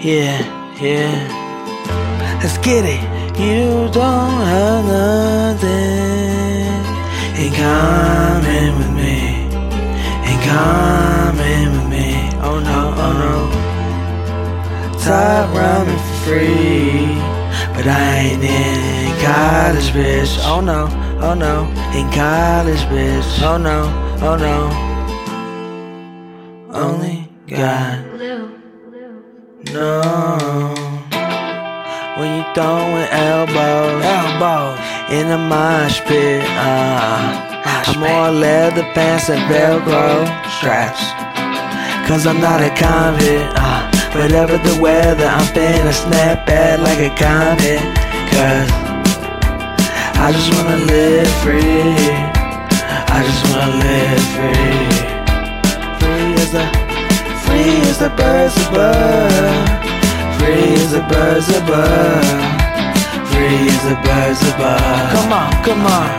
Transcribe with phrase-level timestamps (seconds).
[0.00, 0.38] Yeah,
[0.80, 2.40] yeah.
[2.40, 3.02] Let's get it.
[3.36, 5.66] You don't have nothing
[7.34, 9.50] in common with me.
[10.22, 12.30] In common with me.
[12.40, 13.50] Oh no, oh no.
[15.00, 17.18] Top ramen for free.
[17.74, 20.38] But I ain't in college, bitch.
[20.44, 20.86] Oh no,
[21.20, 21.66] oh no.
[21.98, 23.42] In college, bitch.
[23.42, 23.90] Oh no,
[24.22, 24.70] oh no.
[26.72, 28.57] Only God.
[29.64, 30.74] No.
[32.16, 34.78] When you throwing elbows, elbows
[35.10, 40.26] in the mosh pit, uh, I'm on leather pants and Velcro
[40.58, 41.02] straps.
[42.06, 47.10] Cause I'm not a convict, uh, whatever the weather, I'm finna snap back like a
[47.18, 47.80] comet.
[48.30, 48.70] Cause
[50.20, 52.07] I just wanna live free.
[57.88, 59.32] As the birds above.
[60.44, 62.58] As the birds above.
[63.40, 65.10] As the birds above.
[65.14, 66.10] Come on, come on.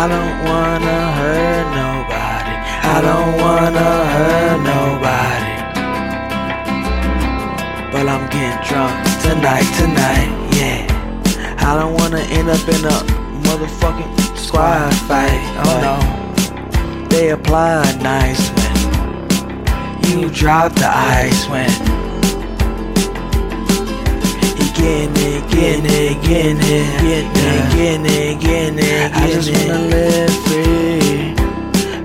[0.00, 2.54] I don't wanna hurt nobody.
[2.94, 5.54] I don't wanna hurt nobody.
[7.92, 8.94] But I'm getting drunk
[9.26, 10.86] tonight, tonight, yeah.
[11.58, 12.98] I don't wanna end up in a
[13.46, 15.42] motherfucking squad fight.
[15.66, 15.96] Oh no.
[17.08, 18.57] They apply nice
[20.08, 21.68] when you drop the ice when
[24.58, 29.12] you getting it, getting it, getting it, getting it, getting it, getting it.
[29.14, 31.34] I just wanna live free,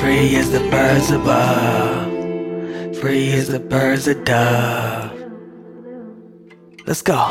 [0.00, 5.12] free as the birds above, free as the birds of dove.
[6.86, 7.28] Let's go.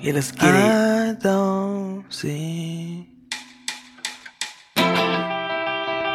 [0.00, 0.54] Yeah, let's get it.
[0.54, 3.08] I don't see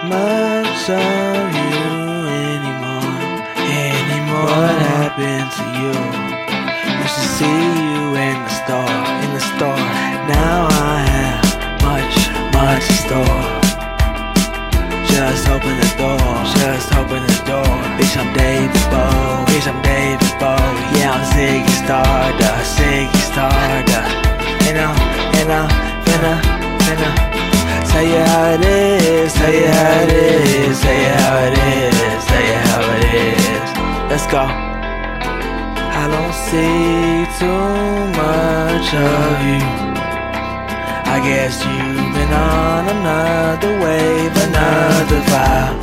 [0.09, 1.32] much of
[8.23, 9.87] in the store, in the store.
[10.31, 11.43] Now I have
[11.83, 12.15] much,
[12.55, 13.43] much store.
[15.11, 17.73] Just open the door, just open the door.
[17.99, 19.45] Bitch, I'm David Bowie.
[19.51, 20.83] Bitch, I'm David Bowie.
[20.97, 24.13] Yeah, I'm Ziggy Stardust, Ziggy Stardust.
[24.67, 24.95] And I'm,
[25.39, 25.69] and I'm
[26.05, 26.33] finna,
[26.85, 27.09] finna
[27.91, 32.25] tell you how it is, tell you how it is, tell you how it is,
[32.29, 33.67] tell you how it is.
[34.09, 34.73] Let's go.
[35.95, 39.63] I don't see too much of you.
[41.15, 45.75] I guess you've been on another wave, another vibe.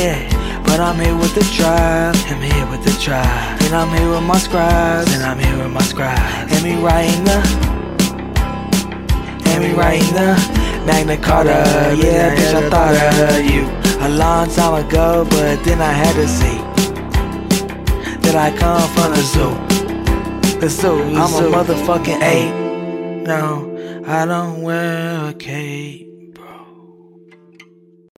[0.00, 0.18] Yeah,
[0.66, 2.16] but I'm here with the tribe.
[2.30, 3.62] I'm here with the tribe.
[3.64, 5.08] And I'm here with my scribes.
[5.14, 6.52] And I'm here with my scribes.
[6.52, 7.38] And me writing the.
[9.50, 10.30] And me writing the
[10.86, 11.58] Magna Carta.
[11.96, 13.64] Yeah, bitch, I thought of you
[14.08, 16.58] a long time ago, but then I had to see
[18.24, 19.81] that I come from the zoo.
[21.16, 23.26] I'm a motherfucking ape.
[23.26, 26.11] No, I don't wear a cape.